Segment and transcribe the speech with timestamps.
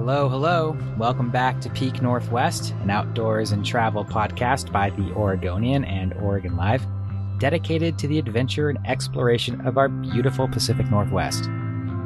[0.00, 0.78] Hello, hello.
[0.96, 6.56] Welcome back to Peak Northwest, an outdoors and travel podcast by the Oregonian and Oregon
[6.56, 6.82] Live,
[7.38, 11.44] dedicated to the adventure and exploration of our beautiful Pacific Northwest.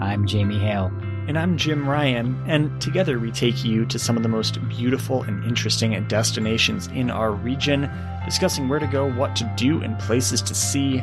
[0.01, 0.91] I'm Jamie Hale.
[1.29, 5.23] And I'm Jim Ryan, and together we take you to some of the most beautiful
[5.23, 7.89] and interesting destinations in our region,
[8.25, 11.01] discussing where to go, what to do, and places to see.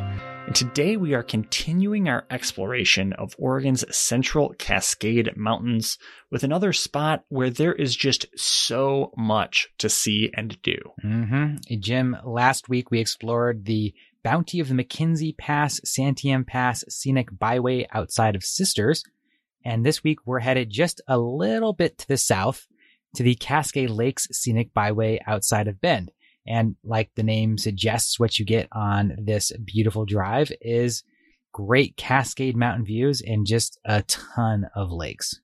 [0.52, 5.96] And today we are continuing our exploration of Oregon's Central Cascade Mountains
[6.30, 10.76] with another spot where there is just so much to see and do.
[11.02, 11.80] Mm-hmm.
[11.80, 17.86] Jim, last week we explored the bounty of the McKenzie Pass, Santiam Pass scenic byway
[17.90, 19.04] outside of Sisters.
[19.64, 22.66] And this week we're headed just a little bit to the south
[23.14, 26.10] to the Cascade Lakes scenic byway outside of Bend.
[26.46, 31.04] And like the name suggests, what you get on this beautiful drive is
[31.52, 35.40] great Cascade Mountain views and just a ton of lakes.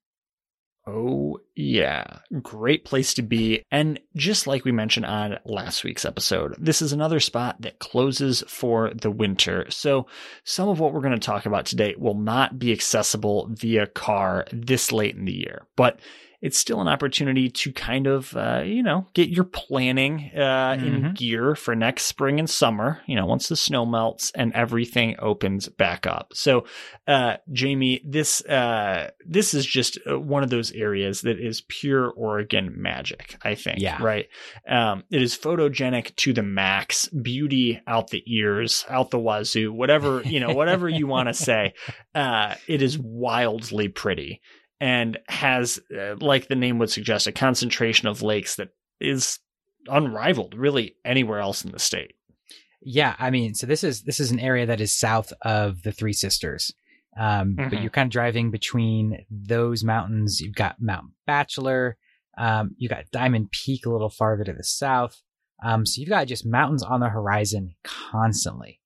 [0.87, 2.21] Oh, yeah.
[2.41, 3.63] Great place to be.
[3.71, 8.43] And just like we mentioned on last week's episode, this is another spot that closes
[8.49, 9.67] for the winter.
[9.69, 10.07] So
[10.45, 14.47] some of what we're going to talk about today will not be accessible via car
[14.51, 15.67] this late in the year.
[15.77, 16.01] But
[16.41, 20.87] it's still an opportunity to kind of, uh, you know, get your planning uh, mm-hmm.
[20.87, 25.17] in gear for next spring and summer, you know, once the snow melts and everything
[25.19, 26.33] opens back up.
[26.35, 26.65] So,
[27.09, 32.09] uh, Jamie, this, uh, this is just uh, one of those areas that is pure
[32.09, 33.81] Oregon magic, I think.
[33.81, 34.01] Yeah.
[34.01, 34.29] Right.
[34.69, 40.23] Um, it is photogenic to the max, beauty out the ears, out the wazoo, whatever,
[40.25, 41.75] you know, whatever you want to say.
[42.15, 44.41] Uh, it is wildly pretty
[44.81, 48.69] and has, uh, like the name would suggest, a concentration of lakes that
[49.01, 49.39] is
[49.87, 52.15] unrivaled really anywhere else in the state.
[52.81, 55.93] Yeah, I mean, so this is this is an area that is south of the
[55.93, 56.73] Three Sisters.
[57.19, 57.69] Um, mm-hmm.
[57.69, 60.41] But you're kind of driving between those mountains.
[60.41, 61.97] You've got Mount Bachelor.
[62.37, 65.21] Um, you got Diamond Peak a little farther to the south.
[65.65, 68.81] Um, so you've got just mountains on the horizon constantly.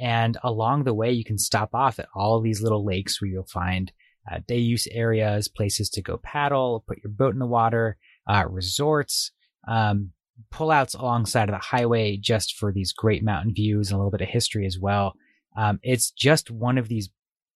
[0.00, 3.46] And along the way, you can stop off at all these little lakes where you'll
[3.46, 3.92] find
[4.30, 7.96] uh, day use areas, places to go paddle, put your boat in the water,
[8.28, 9.30] uh, resorts,
[9.68, 10.10] um,
[10.52, 14.20] pullouts alongside of the highway just for these great mountain views and a little bit
[14.20, 15.14] of history as well.
[15.56, 17.08] Um, it's just one of these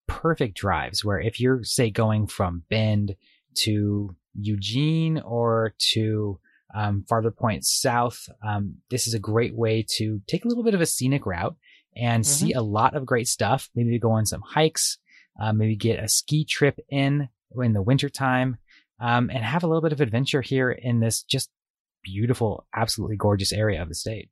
[0.07, 3.15] perfect drives where if you're, say, going from Bend
[3.57, 6.39] to Eugene or to
[6.75, 10.75] um, farther points south, um, this is a great way to take a little bit
[10.75, 11.57] of a scenic route
[11.97, 12.47] and mm-hmm.
[12.47, 13.69] see a lot of great stuff.
[13.75, 14.99] Maybe to go on some hikes,
[15.41, 17.29] uh, maybe get a ski trip in
[17.63, 18.57] in the wintertime,
[19.01, 21.51] um, and have a little bit of adventure here in this just
[22.03, 24.31] beautiful, absolutely gorgeous area of the state.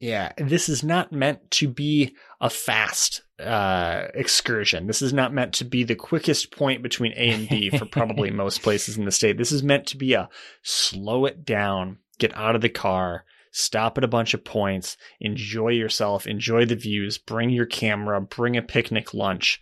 [0.00, 4.86] Yeah, this is not meant to be a fast uh, excursion.
[4.86, 8.30] This is not meant to be the quickest point between A and B for probably
[8.32, 9.38] most places in the state.
[9.38, 10.28] This is meant to be a
[10.62, 15.68] slow it down, get out of the car, stop at a bunch of points, enjoy
[15.68, 19.60] yourself, enjoy the views, bring your camera, bring a picnic lunch,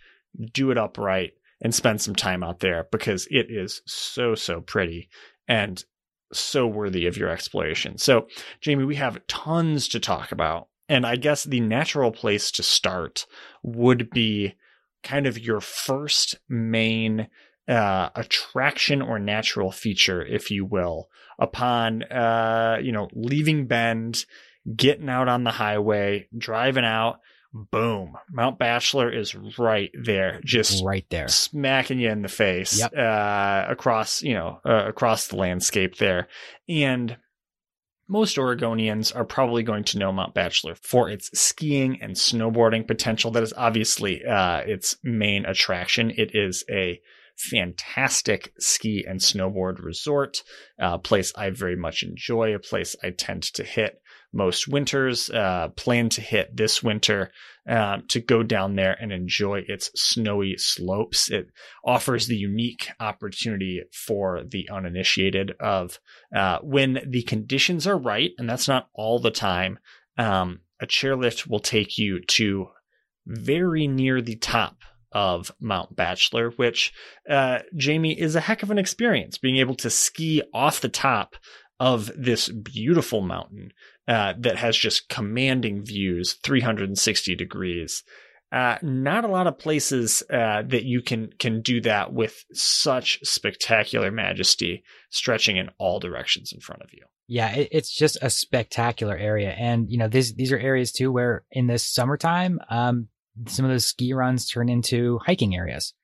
[0.51, 5.09] do it upright and spend some time out there because it is so, so pretty
[5.47, 5.83] and
[6.31, 7.97] so worthy of your exploration.
[7.97, 8.27] So,
[8.61, 10.67] Jamie, we have tons to talk about.
[10.89, 13.25] And I guess the natural place to start
[13.63, 14.55] would be
[15.03, 17.27] kind of your first main
[17.67, 21.09] uh, attraction or natural feature, if you will,
[21.39, 24.25] upon, uh, you know, leaving Bend,
[24.75, 27.19] getting out on the highway, driving out,
[27.53, 32.93] boom, Mount Bachelor is right there, just right there, smacking you in the face yep.
[32.97, 36.27] uh, across, you know, uh, across the landscape there.
[36.67, 37.17] And
[38.07, 43.31] most Oregonians are probably going to know Mount Bachelor for its skiing and snowboarding potential.
[43.31, 46.11] That is obviously uh, its main attraction.
[46.11, 47.01] It is a
[47.37, 50.43] fantastic ski and snowboard resort,
[50.77, 53.99] a place I very much enjoy, a place I tend to hit
[54.33, 57.31] most winters, uh, plan to hit this winter
[57.67, 61.31] um, to go down there and enjoy its snowy slopes.
[61.31, 61.47] It
[61.85, 65.99] offers the unique opportunity for the uninitiated of
[66.35, 69.79] uh, when the conditions are right, and that's not all the time.
[70.17, 72.67] Um, a chairlift will take you to
[73.25, 74.77] very near the top
[75.13, 76.91] of Mount Bachelor, which,
[77.29, 81.35] uh, Jamie, is a heck of an experience being able to ski off the top
[81.79, 83.71] of this beautiful mountain
[84.07, 88.03] uh, that has just commanding views, 360 degrees.
[88.51, 93.19] Uh, not a lot of places uh, that you can can do that with such
[93.23, 97.03] spectacular majesty, stretching in all directions in front of you.
[97.27, 101.11] Yeah, it, it's just a spectacular area, and you know these these are areas too
[101.11, 103.07] where in this summertime, um,
[103.47, 105.95] some of those ski runs turn into hiking areas.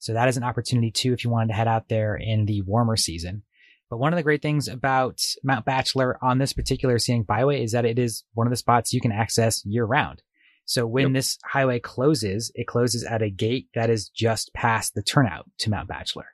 [0.00, 2.62] So that is an opportunity too if you wanted to head out there in the
[2.62, 3.44] warmer season.
[3.92, 7.72] But one of the great things about Mount Bachelor on this particular scenic byway is
[7.72, 10.22] that it is one of the spots you can access year round.
[10.64, 11.12] So when yep.
[11.12, 15.68] this highway closes, it closes at a gate that is just past the turnout to
[15.68, 16.24] Mount Bachelor.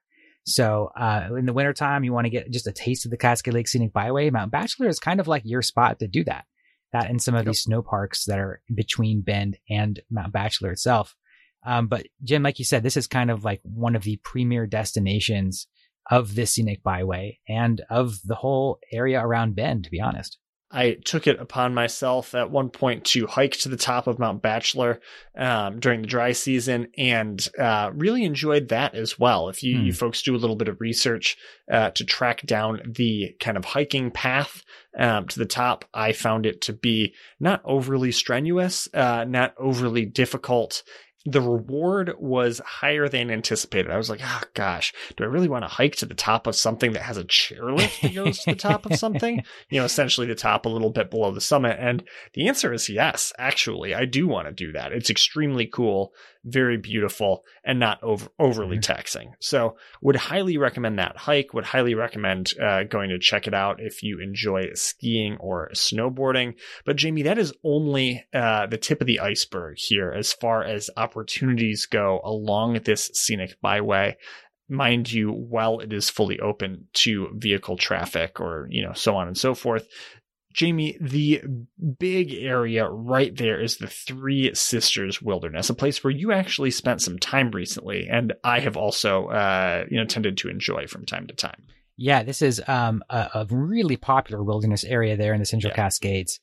[0.46, 3.54] So uh, in the wintertime, you want to get just a taste of the Cascade
[3.54, 4.30] Lake Scenic Byway.
[4.30, 6.44] Mount Bachelor is kind of like your spot to do that.
[6.92, 7.46] That and some of yep.
[7.46, 11.16] these snow parks that are between Bend and Mount Bachelor itself.
[11.66, 14.64] Um, but Jim, like you said, this is kind of like one of the premier
[14.68, 15.66] destinations
[16.10, 20.38] of this scenic byway and of the whole area around Bend, to be honest.
[20.70, 24.42] I took it upon myself at one point to hike to the top of Mount
[24.42, 25.00] Bachelor
[25.36, 29.48] um, during the dry season and uh, really enjoyed that as well.
[29.48, 29.86] If you, hmm.
[29.86, 31.38] you folks do a little bit of research
[31.72, 34.62] uh, to track down the kind of hiking path
[34.98, 40.04] um, to the top, I found it to be not overly strenuous, uh, not overly
[40.04, 40.82] difficult
[41.24, 43.90] the reward was higher than anticipated.
[43.90, 46.54] I was like, oh gosh, do I really want to hike to the top of
[46.54, 49.42] something that has a chairlift that goes to the top of something?
[49.70, 51.76] You know, essentially the top a little bit below the summit.
[51.78, 54.92] And the answer is yes, actually, I do want to do that.
[54.92, 56.12] It's extremely cool
[56.44, 58.92] very beautiful and not over, overly mm-hmm.
[58.92, 59.34] taxing.
[59.40, 61.54] So would highly recommend that hike.
[61.54, 66.54] Would highly recommend uh, going to check it out if you enjoy skiing or snowboarding.
[66.84, 70.90] But Jamie, that is only uh, the tip of the iceberg here as far as
[70.96, 74.16] opportunities go along this scenic byway
[74.68, 79.26] mind you, while it is fully open to vehicle traffic or, you know, so on
[79.26, 79.88] and so forth,
[80.52, 81.42] Jamie, the
[81.98, 87.02] big area right there is the Three Sisters Wilderness, a place where you actually spent
[87.02, 91.26] some time recently, and I have also, uh, you know, tended to enjoy from time
[91.26, 91.64] to time.
[91.96, 95.76] Yeah, this is um, a, a, really popular wilderness area there in the Central yeah.
[95.76, 96.40] Cascades.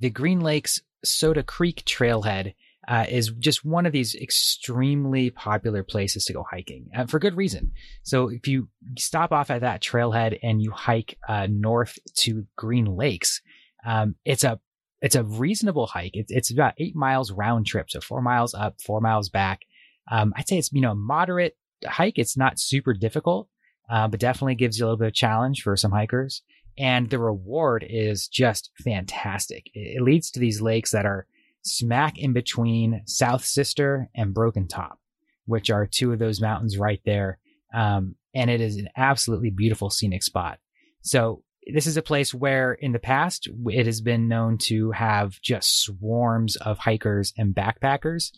[0.00, 2.54] The Green Lakes Soda Creek Trailhead
[2.88, 7.36] uh, is just one of these extremely popular places to go hiking uh, for good
[7.36, 7.72] reason.
[8.02, 12.84] So if you stop off at that trailhead and you hike uh, north to Green
[12.84, 13.40] Lakes,
[13.84, 14.60] um, it's a
[15.02, 16.12] it's a reasonable hike.
[16.14, 19.62] It's it's about eight miles round trip, so four miles up, four miles back.
[20.10, 22.18] Um, I'd say it's you know moderate hike.
[22.18, 23.48] It's not super difficult,
[23.90, 26.42] uh, but definitely gives you a little bit of challenge for some hikers.
[26.78, 29.70] And the reward is just fantastic.
[29.74, 31.26] It, it leads to these lakes that are
[31.66, 34.98] smack in between South Sister and Broken Top,
[35.46, 37.38] which are two of those mountains right there.
[37.74, 40.58] Um, and it is an absolutely beautiful scenic spot.
[41.02, 41.42] So
[41.72, 45.82] this is a place where in the past it has been known to have just
[45.82, 48.30] swarms of hikers and backpackers.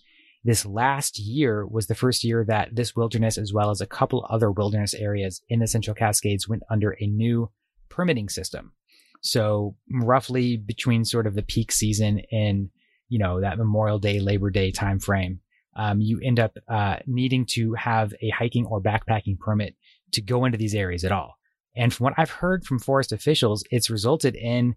[0.44, 4.26] This last year was the first year that this wilderness, as well as a couple
[4.30, 7.50] other wilderness areas in the Central Cascades, went under a new
[7.88, 8.72] permitting system.
[9.20, 12.70] So roughly between sort of the peak season in,
[13.08, 15.38] you know, that Memorial Day, Labor Day timeframe,
[15.76, 19.76] um, you end up uh, needing to have a hiking or backpacking permit
[20.12, 21.36] to go into these areas at all.
[21.76, 24.74] And from what I've heard from forest officials, it's resulted in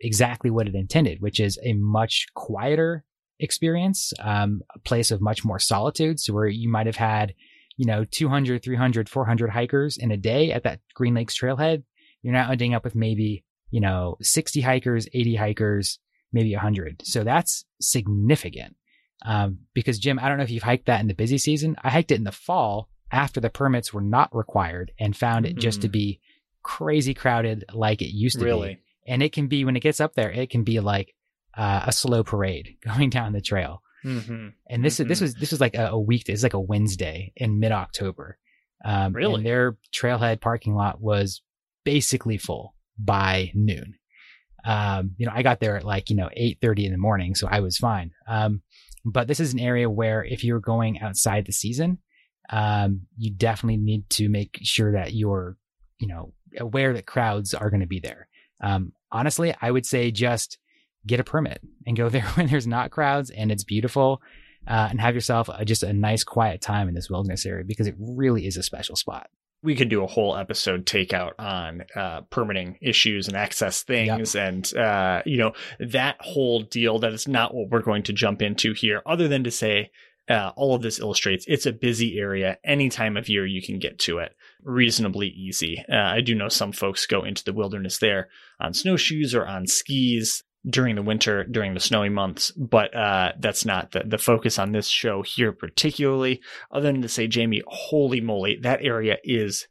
[0.00, 3.04] exactly what it intended, which is a much quieter
[3.40, 6.20] experience, um, a place of much more solitude.
[6.20, 7.34] So where you might have had,
[7.76, 11.82] you know, 200, 300, 400 hikers in a day at that Green Lakes trailhead,
[12.22, 15.98] you're now ending up with maybe, you know, 60 hikers, 80 hikers,
[16.34, 17.02] maybe 100.
[17.04, 18.76] So that's significant.
[19.24, 21.76] Um, because Jim, I don't know if you've hiked that in the busy season.
[21.82, 25.50] I hiked it in the fall after the permits were not required and found it
[25.50, 25.60] mm-hmm.
[25.60, 25.92] just to mm.
[25.92, 26.20] be
[26.62, 28.74] crazy crowded like it used to really?
[28.74, 28.80] be.
[29.06, 31.14] And it can be when it gets up there, it can be like
[31.56, 33.82] uh, a slow parade going down the trail.
[34.04, 34.48] Mm-hmm.
[34.68, 35.02] And this mm-hmm.
[35.02, 36.28] is this was this was like a, a week.
[36.28, 38.38] It's like a Wednesday in mid October.
[38.84, 41.40] Um, really, and their trailhead parking lot was
[41.84, 43.94] basically full by noon.
[44.64, 47.34] Um, you know, I got there at like you know eight thirty in the morning,
[47.34, 48.12] so I was fine.
[48.26, 48.62] Um,
[49.04, 51.98] but this is an area where if you're going outside the season,
[52.50, 55.56] um, you definitely need to make sure that you're,
[55.98, 58.28] you know, aware that crowds are going to be there.
[58.62, 60.58] Um, honestly, I would say just
[61.06, 64.22] get a permit and go there when there's not crowds and it's beautiful.
[64.66, 67.86] Uh, and have yourself a, just a nice quiet time in this wilderness area because
[67.86, 69.28] it really is a special spot
[69.64, 74.76] we could do a whole episode takeout on uh, permitting issues and access things and
[74.76, 78.74] uh, you know that whole deal that is not what we're going to jump into
[78.74, 79.90] here other than to say
[80.28, 82.58] uh, all of this illustrates it's a busy area.
[82.64, 85.82] Any time of year you can get to it reasonably easy.
[85.90, 88.28] Uh, i do know some folks go into the wilderness there
[88.60, 93.64] on snowshoes or on skis during the winter, during the snowy months, but uh, that's
[93.64, 96.40] not the, the focus on this show here, particularly.
[96.70, 99.68] Other than to say, Jamie, holy moly, that area is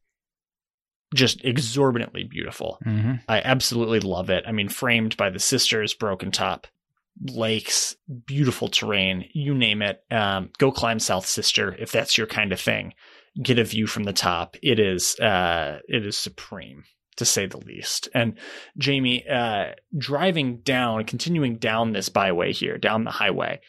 [1.16, 2.80] just exorbitantly beautiful.
[2.86, 3.14] Mm-hmm.
[3.28, 4.44] I absolutely love it.
[4.48, 6.68] I mean, framed by the sisters, Broken Top,
[7.22, 7.96] lakes,
[8.26, 10.04] beautiful terrain, you name it.
[10.12, 12.94] Um, go climb South Sister if that's your kind of thing.
[13.42, 14.58] Get a view from the top.
[14.62, 16.84] It is uh, it is supreme
[17.18, 18.10] to say the least.
[18.14, 18.38] And
[18.78, 23.60] Jamie, uh, driving down, continuing down this byway here, down the highway,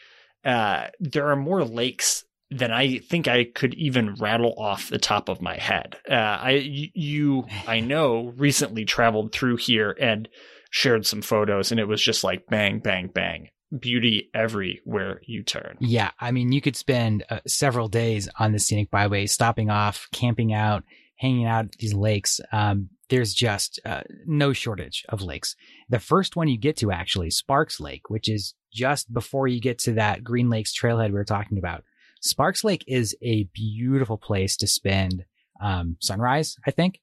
[0.43, 5.29] uh, there are more lakes than I think I could even rattle off the top
[5.29, 5.97] of my head.
[6.09, 6.51] Uh, I,
[6.93, 10.29] you, I know, recently traveled through here and
[10.69, 13.49] shared some photos, and it was just like bang, bang, bang.
[13.77, 15.77] Beauty everywhere you turn.
[15.79, 16.11] Yeah.
[16.19, 20.53] I mean, you could spend uh, several days on the scenic byway, stopping off, camping
[20.53, 20.83] out,
[21.17, 22.39] hanging out at these lakes.
[22.51, 25.55] Um, there's just uh, no shortage of lakes.
[25.89, 29.79] The first one you get to actually, Sparks Lake, which is just before you get
[29.79, 31.83] to that Green Lakes trailhead we were talking about.
[32.21, 35.23] Sparks Lake is a beautiful place to spend
[35.61, 36.99] um, sunrise, I think.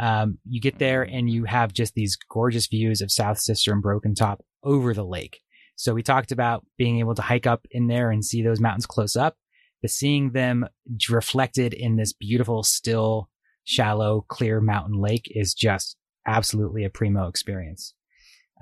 [0.00, 3.82] Um, you get there and you have just these gorgeous views of South Sister and
[3.82, 5.40] Broken Top over the lake.
[5.76, 8.86] So we talked about being able to hike up in there and see those mountains
[8.86, 9.36] close up,
[9.82, 10.66] but seeing them
[11.10, 13.28] reflected in this beautiful, still
[13.64, 17.94] shallow, clear mountain lake is just absolutely a primo experience.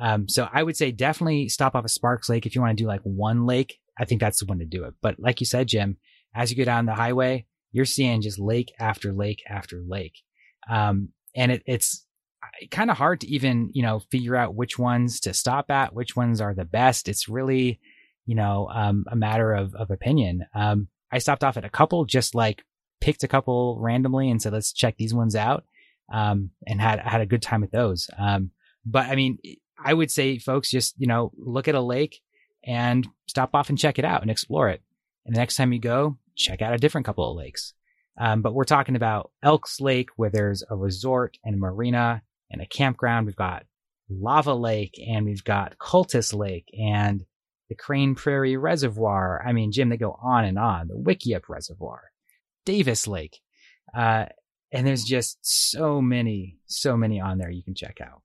[0.01, 2.83] Um, so I would say definitely stop off at Sparks Lake if you want to
[2.83, 3.79] do like one lake.
[3.99, 4.95] I think that's the one to do it.
[5.03, 5.99] But like you said, Jim,
[6.35, 10.15] as you go down the highway, you're seeing just lake after lake after lake.
[10.71, 12.07] Um, and it, it's
[12.71, 16.17] kind of hard to even, you know, figure out which ones to stop at, which
[16.17, 17.09] ones are the best.
[17.09, 17.79] It's really,
[18.25, 20.47] you know, um, a matter of, of opinion.
[20.55, 22.63] Um, I stopped off at a couple just like
[23.01, 25.65] picked a couple randomly and said, let's check these ones out.
[26.13, 28.11] Um, and had, had a good time with those.
[28.19, 28.51] Um,
[28.85, 29.39] but I mean,
[29.83, 32.21] I would say folks just, you know, look at a lake
[32.65, 34.83] and stop off and check it out and explore it.
[35.25, 37.75] And the next time you go, check out a different couple of lakes.
[38.19, 42.61] Um, but we're talking about Elks Lake, where there's a resort and a marina and
[42.61, 43.27] a campground.
[43.27, 43.65] We've got
[44.11, 47.25] Lava Lake and we've got Cultus Lake and
[47.69, 49.43] the Crane Prairie Reservoir.
[49.47, 50.89] I mean, Jim, they go on and on.
[50.89, 52.10] The Wickiup Reservoir.
[52.65, 53.41] Davis Lake.
[53.95, 54.27] Uh,
[54.73, 58.23] and there's just so many, so many on there you can check out.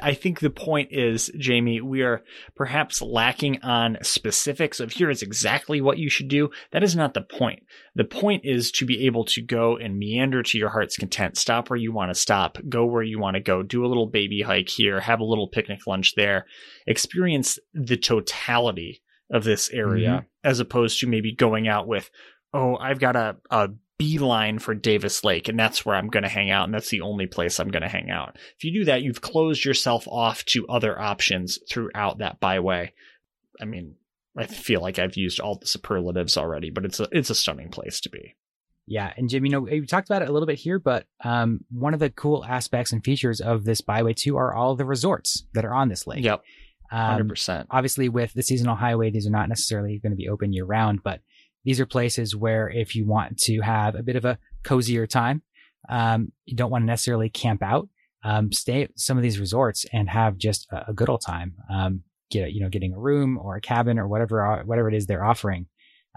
[0.00, 2.22] I think the point is, Jamie, we are
[2.54, 6.50] perhaps lacking on specifics of here is exactly what you should do.
[6.70, 7.64] That is not the point.
[7.94, 11.68] The point is to be able to go and meander to your heart's content, stop
[11.68, 14.42] where you want to stop, go where you want to go, do a little baby
[14.42, 16.46] hike here, have a little picnic lunch there,
[16.86, 20.48] experience the totality of this area mm-hmm.
[20.48, 22.10] as opposed to maybe going out with,
[22.52, 26.28] oh, I've got a, a beeline for Davis Lake, and that's where I'm going to
[26.28, 28.36] hang out, and that's the only place I'm going to hang out.
[28.56, 32.92] If you do that, you've closed yourself off to other options throughout that byway.
[33.60, 33.96] I mean,
[34.36, 37.70] I feel like I've used all the superlatives already, but it's a it's a stunning
[37.70, 38.36] place to be.
[38.86, 41.60] Yeah, and Jim, you know, we talked about it a little bit here, but um,
[41.70, 45.44] one of the cool aspects and features of this byway too are all the resorts
[45.52, 46.24] that are on this lake.
[46.24, 46.42] Yep,
[46.92, 47.66] um, hundred um, percent.
[47.70, 51.02] Obviously, with the seasonal highway, these are not necessarily going to be open year round,
[51.02, 51.20] but
[51.64, 55.42] these are places where if you want to have a bit of a cozier time,
[55.88, 57.88] um, you don't want to necessarily camp out,
[58.24, 61.54] um, stay at some of these resorts and have just a, a good old time.
[61.70, 64.94] Um, get, you know, getting a room or a cabin or whatever, uh, whatever it
[64.94, 65.66] is they're offering.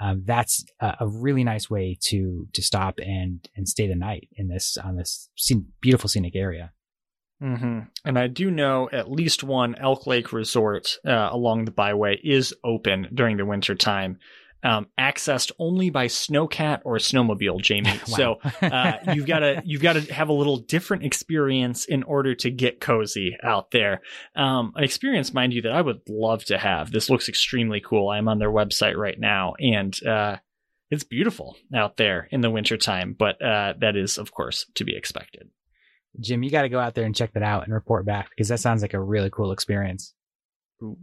[0.01, 4.29] Um, that's a, a, really nice way to, to stop and, and stay the night
[4.35, 6.71] in this, on this scene, beautiful scenic area.
[7.41, 7.79] Mm-hmm.
[8.05, 12.53] And I do know at least one Elk Lake resort uh, along the byway is
[12.63, 14.17] open during the winter time
[14.63, 17.99] um, accessed only by snowcat or snowmobile, Jamie.
[18.11, 22.35] So uh, you've got to you've got to have a little different experience in order
[22.35, 24.01] to get cozy out there.
[24.35, 26.91] Um, an experience, mind you, that I would love to have.
[26.91, 28.09] This looks extremely cool.
[28.09, 30.37] I'm on their website right now, and uh,
[30.89, 33.15] it's beautiful out there in the wintertime.
[33.17, 35.49] But uh, that is, of course, to be expected.
[36.19, 38.49] Jim, you got to go out there and check that out and report back because
[38.49, 40.13] that sounds like a really cool experience.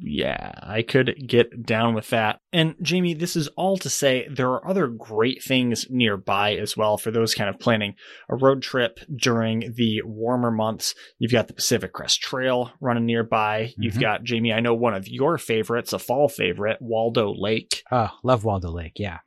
[0.01, 2.41] Yeah, I could get down with that.
[2.53, 6.99] And Jamie, this is all to say there are other great things nearby as well
[6.99, 7.95] for those kind of planning
[8.29, 10.95] a road trip during the warmer months.
[11.19, 13.65] You've got the Pacific Crest Trail running nearby.
[13.71, 13.83] Mm-hmm.
[13.83, 17.83] You've got, Jamie, I know one of your favorites, a fall favorite, Waldo Lake.
[17.91, 18.95] Oh, love Waldo Lake.
[18.97, 19.19] Yeah.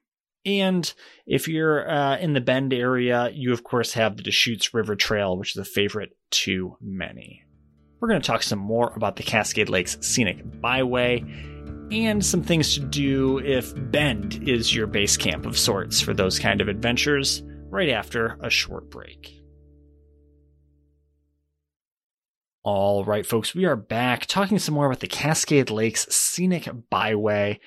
[0.46, 0.92] And
[1.28, 5.38] if you're uh, in the Bend area, you of course have the Deschutes River Trail,
[5.38, 7.44] which is a favorite to many.
[8.02, 11.24] We're going to talk some more about the Cascade Lakes Scenic Byway
[11.92, 16.40] and some things to do if Bend is your base camp of sorts for those
[16.40, 19.40] kind of adventures right after a short break.
[22.64, 27.60] All right, folks, we are back talking some more about the Cascade Lakes Scenic Byway,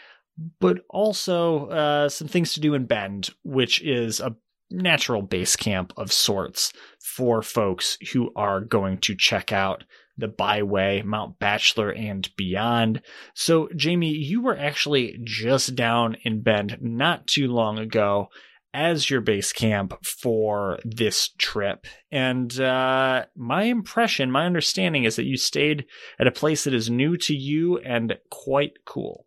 [0.59, 4.35] but also uh, some things to do in Bend, which is a
[4.69, 9.85] natural base camp of sorts for folks who are going to check out
[10.17, 13.03] the byway, Mount Bachelor, and beyond.
[13.35, 18.29] So, Jamie, you were actually just down in Bend not too long ago
[18.75, 21.87] as your base camp for this trip.
[22.11, 25.87] And uh, my impression, my understanding is that you stayed
[26.19, 29.27] at a place that is new to you and quite cool.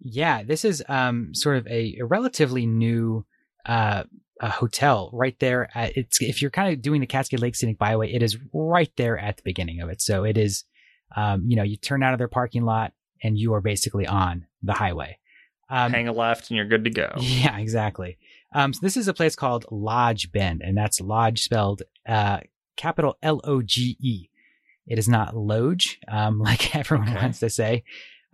[0.00, 3.24] Yeah, this is um, sort of a, a relatively new
[3.66, 4.04] uh,
[4.40, 5.68] a hotel right there.
[5.74, 8.90] At, it's if you're kind of doing the Cascade Lake Scenic Byway, it is right
[8.96, 10.00] there at the beginning of it.
[10.00, 10.64] So it is,
[11.16, 12.92] um, you know, you turn out of their parking lot
[13.22, 15.18] and you are basically on the highway.
[15.70, 17.12] Um, Hang a left and you're good to go.
[17.20, 18.18] Yeah, exactly.
[18.54, 22.40] Um, so this is a place called LOGE Bend, and that's Lodge spelled uh,
[22.76, 24.30] capital L O G E.
[24.86, 27.20] It is not Loge, um, like everyone okay.
[27.20, 27.84] wants to say.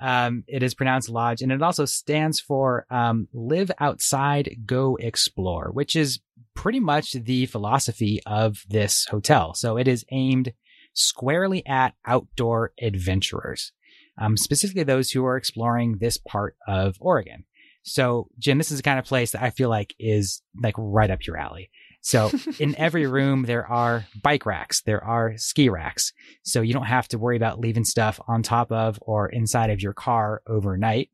[0.00, 5.70] Um, it is pronounced lodge and it also stands for um, live outside, go explore,
[5.72, 6.20] which is
[6.54, 9.54] pretty much the philosophy of this hotel.
[9.54, 10.52] So it is aimed
[10.94, 13.72] squarely at outdoor adventurers,
[14.18, 17.44] um, specifically those who are exploring this part of Oregon.
[17.82, 21.10] So, Jim, this is the kind of place that I feel like is like right
[21.10, 21.70] up your alley.
[22.04, 22.30] So
[22.60, 26.12] in every room, there are bike racks, there are ski racks.
[26.42, 29.82] So you don't have to worry about leaving stuff on top of or inside of
[29.82, 31.10] your car overnight.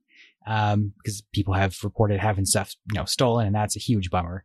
[0.46, 4.44] Um, because people have reported having stuff, you know, stolen and that's a huge bummer.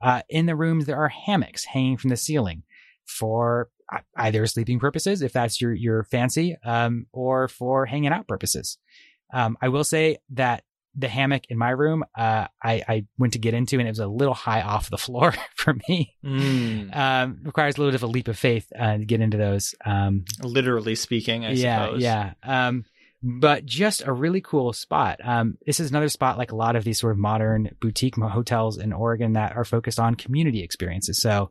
[0.00, 2.62] Uh, in the rooms, there are hammocks hanging from the ceiling
[3.04, 3.68] for
[4.16, 8.78] either sleeping purposes, if that's your, your fancy, um, or for hanging out purposes.
[9.34, 10.62] Um, I will say that
[10.94, 13.98] the hammock in my room, uh, I, I went to get into and it was
[13.98, 16.14] a little high off the floor for me.
[16.24, 16.94] Mm.
[16.94, 19.74] Um, requires a little bit of a leap of faith uh, to get into those.
[19.84, 22.02] Um, literally speaking, I yeah, suppose.
[22.02, 22.32] Yeah.
[22.42, 22.84] Um,
[23.22, 25.20] but just a really cool spot.
[25.24, 28.78] Um, this is another spot like a lot of these sort of modern boutique hotels
[28.78, 31.22] in Oregon that are focused on community experiences.
[31.22, 31.50] So,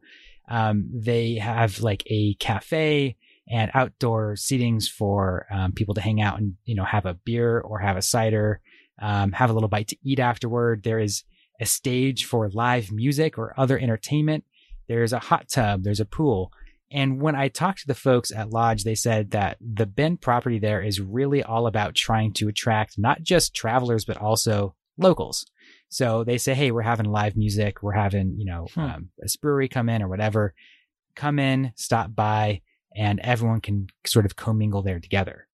[0.49, 3.15] um, they have like a cafe
[3.49, 7.59] and outdoor seatings for um, people to hang out and you know have a beer
[7.59, 8.59] or have a cider
[9.01, 10.83] um, have a little bite to eat afterward.
[10.83, 11.23] There is
[11.59, 14.45] a stage for live music or other entertainment.
[14.87, 15.83] There's a hot tub.
[15.83, 16.51] There's a pool.
[16.91, 20.59] And when I talked to the folks at LOGE, they said that the Bend property
[20.59, 25.45] there is really all about trying to attract not just travelers, but also locals.
[25.87, 27.81] So they say, Hey, we're having live music.
[27.81, 28.79] We're having, you know, hmm.
[28.79, 30.53] um, a brewery come in or whatever.
[31.15, 32.61] Come in, stop by,
[32.95, 35.47] and everyone can sort of commingle there together.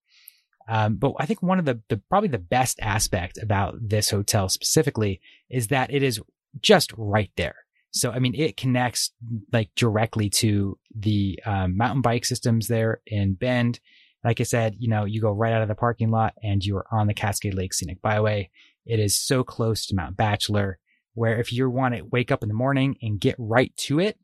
[0.68, 4.48] Um, but I think one of the, the probably the best aspect about this hotel
[4.48, 6.20] specifically is that it is
[6.60, 7.56] just right there.
[7.90, 9.12] So, I mean, it connects
[9.50, 13.80] like directly to the um, mountain bike systems there in Bend.
[14.22, 16.76] Like I said, you know, you go right out of the parking lot and you
[16.76, 18.50] are on the Cascade Lake Scenic Byway.
[18.84, 20.78] It is so close to Mount Bachelor,
[21.14, 24.18] where if you want to wake up in the morning and get right to it,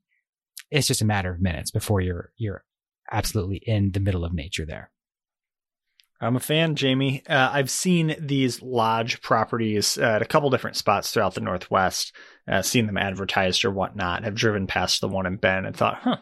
[0.70, 2.64] it's just a matter of minutes before you're you're
[3.11, 4.90] absolutely in the middle of nature there.
[6.20, 7.22] I'm a fan, Jamie.
[7.29, 12.12] Uh, I've seen these lodge properties uh, at a couple different spots throughout the Northwest,
[12.48, 14.24] uh, seen them advertised or whatnot.
[14.24, 16.18] Have driven past the one in Bend and thought, huh,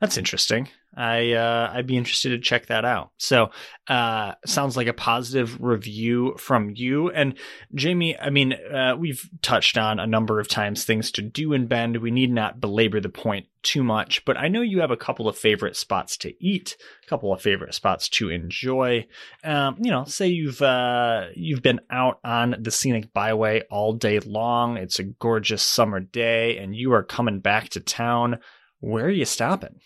[0.00, 0.68] that's interesting.
[0.96, 3.10] I uh, I'd be interested to check that out.
[3.18, 3.50] So,
[3.88, 7.34] uh, sounds like a positive review from you and
[7.74, 8.18] Jamie.
[8.18, 11.98] I mean, uh, we've touched on a number of times things to do in Bend.
[11.98, 15.28] We need not belabor the point too much, but I know you have a couple
[15.28, 19.06] of favorite spots to eat, a couple of favorite spots to enjoy.
[19.44, 24.20] Um, you know, say you've uh, you've been out on the scenic byway all day
[24.20, 24.76] long.
[24.76, 28.38] It's a gorgeous summer day, and you are coming back to town.
[28.80, 29.80] Where are you stopping?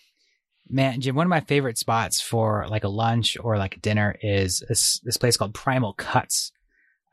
[0.69, 4.15] Man, Jim, one of my favorite spots for like a lunch or like a dinner
[4.21, 6.51] is this, this place called Primal Cuts,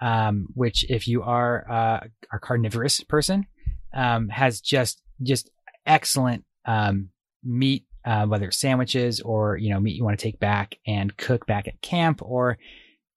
[0.00, 2.00] um, which if you are uh,
[2.32, 3.46] a carnivorous person,
[3.92, 5.50] um, has just just
[5.86, 7.10] excellent um,
[7.44, 11.16] meat, uh, whether it's sandwiches or you know meat you want to take back and
[11.16, 12.58] cook back at camp, or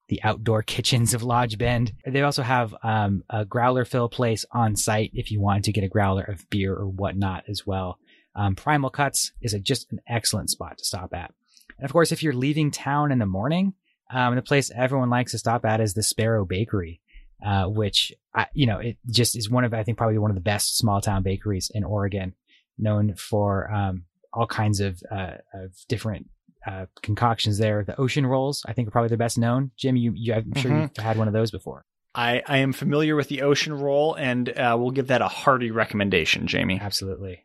[0.10, 1.94] the outdoor kitchens of LOGE Bend.
[2.06, 5.84] They also have um, a growler fill place on site if you want to get
[5.84, 8.00] a growler of beer or whatnot as well.
[8.36, 11.34] Um, Primal Cuts is a, just an excellent spot to stop at.
[11.78, 13.74] And of course, if you're leaving town in the morning,
[14.12, 17.02] um, the place everyone likes to stop at is the Sparrow Bakery,
[17.46, 20.36] uh, which I, you know it just is one of I think probably one of
[20.36, 22.34] the best small town bakeries in Oregon,
[22.78, 26.28] known for um, all kinds of, uh, of different
[26.66, 27.84] uh, concoctions there.
[27.84, 29.72] The ocean rolls, I think, are probably the best known.
[29.78, 30.82] Jim, you, you I'm sure mm-hmm.
[30.82, 31.86] you've had one of those before.
[32.16, 35.72] I, I am familiar with the ocean roll, and uh, we'll give that a hearty
[35.72, 36.80] recommendation, Jamie.
[36.82, 37.44] Absolutely.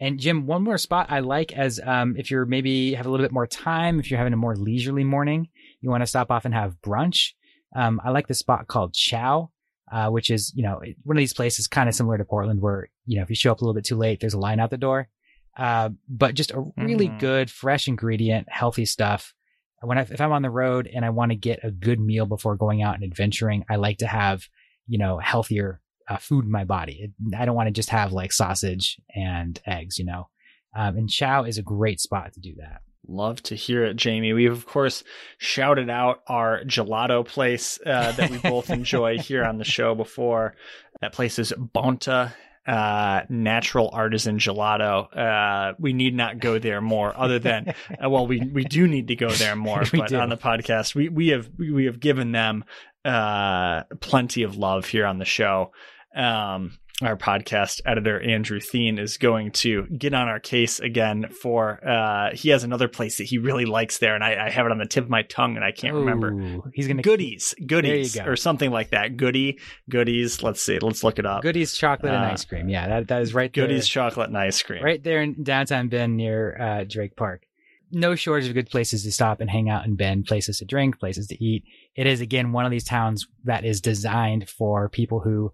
[0.00, 3.24] And Jim, one more spot I like as um, if you're maybe have a little
[3.24, 5.48] bit more time, if you're having a more leisurely morning,
[5.80, 7.32] you want to stop off and have brunch.
[7.74, 9.50] Um, I like the spot called Chow,
[9.90, 12.88] uh, which is you know one of these places kind of similar to Portland, where
[13.06, 14.70] you know if you show up a little bit too late, there's a line out
[14.70, 15.08] the door.
[15.56, 17.18] Uh, but just a really mm-hmm.
[17.18, 19.34] good, fresh ingredient, healthy stuff.
[19.82, 22.26] When I, if I'm on the road and I want to get a good meal
[22.26, 24.44] before going out and adventuring, I like to have,
[24.86, 27.12] you know, healthier uh, food in my body.
[27.36, 30.28] I don't want to just have like sausage and eggs, you know.
[30.76, 32.82] Um, and Chow is a great spot to do that.
[33.06, 34.34] Love to hear it, Jamie.
[34.34, 35.02] We've, of course,
[35.38, 40.54] shouted out our gelato place uh, that we both enjoy here on the show before.
[41.00, 42.32] That place is Bonta
[42.68, 45.16] uh, natural artisan gelato.
[45.16, 49.08] Uh, we need not go there more, other than uh, well, we we do need
[49.08, 49.82] to go there more.
[49.92, 50.18] but do.
[50.18, 52.64] on the podcast, we we have we have given them
[53.06, 55.72] uh, plenty of love here on the show.
[56.18, 61.78] Um, our podcast editor Andrew Thien is going to get on our case again for
[61.86, 64.72] uh he has another place that he really likes there and I, I have it
[64.72, 66.62] on the tip of my tongue and I can't Ooh, remember.
[66.74, 68.24] He's gonna goodies, goodies go.
[68.24, 69.16] or something like that.
[69.16, 70.42] Goody, goodies.
[70.42, 70.78] Let's see.
[70.80, 71.42] Let's look it up.
[71.42, 72.68] Goodies chocolate uh, and ice cream.
[72.68, 73.66] Yeah, that that is right there.
[73.66, 74.82] Goodies chocolate and ice cream.
[74.82, 77.42] Right there in downtown Bend near uh, Drake Park.
[77.90, 80.98] No shortage of good places to stop and hang out in Bend, places to drink,
[80.98, 81.64] places to eat.
[81.94, 85.52] It is again one of these towns that is designed for people who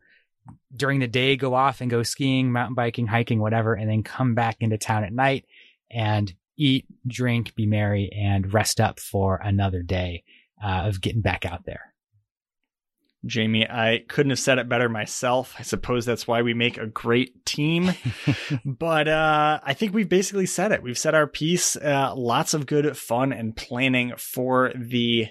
[0.74, 4.34] during the day go off and go skiing, mountain biking, hiking, whatever, and then come
[4.34, 5.44] back into town at night
[5.90, 10.24] and eat, drink, be merry, and rest up for another day
[10.62, 11.94] uh, of getting back out there.
[13.26, 15.54] Jamie, I couldn't have said it better myself.
[15.58, 17.92] I suppose that's why we make a great team.
[18.64, 20.82] but uh, I think we've basically said it.
[20.82, 21.76] We've said our piece.
[21.76, 25.28] Uh, lots of good fun and planning for the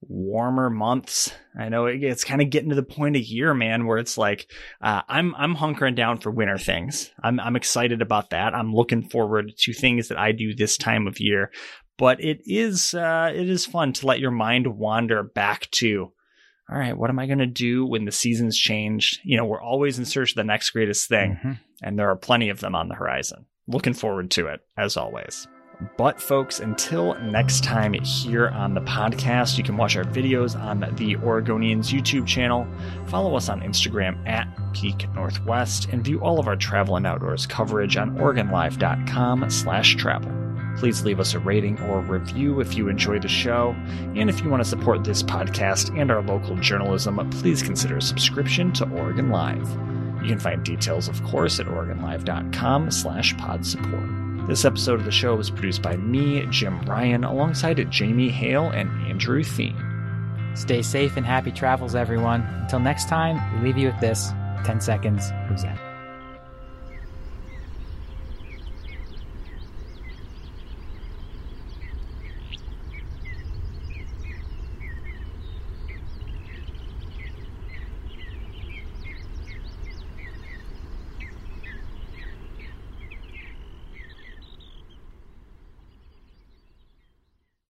[0.00, 1.32] warmer months.
[1.58, 4.50] I know it's kind of getting to the point of year, man, where it's like
[4.80, 7.10] uh, I'm I'm hunkering down for winter things.
[7.22, 8.54] I'm I'm excited about that.
[8.54, 11.50] I'm looking forward to things that I do this time of year.
[11.96, 16.12] But it is uh, it is fun to let your mind wander back to.
[16.70, 19.20] All right, what am I going to do when the seasons change?
[19.24, 21.52] You know, we're always in search of the next greatest thing, mm-hmm.
[21.82, 23.46] and there are plenty of them on the horizon.
[23.66, 25.48] Looking forward to it, as always.
[25.96, 30.80] But, folks, until next time here on the podcast, you can watch our videos on
[30.80, 32.66] the Oregonians YouTube channel,
[33.06, 37.46] follow us on Instagram at Peak Northwest, and view all of our travel and outdoors
[37.46, 40.32] coverage on OregonLive.com slash travel.
[40.78, 43.74] Please leave us a rating or review if you enjoy the show.
[44.14, 48.02] And if you want to support this podcast and our local journalism, please consider a
[48.02, 49.68] subscription to Oregon Live.
[50.22, 54.27] You can find details, of course, at OregonLive.com slash pod support.
[54.48, 58.88] This episode of the show was produced by me, Jim Ryan, alongside Jamie Hale and
[59.06, 59.76] Andrew Thien.
[60.56, 62.40] Stay safe and happy travels, everyone.
[62.62, 64.30] Until next time, we leave you with this
[64.64, 65.30] 10 seconds,
[65.64, 65.87] that?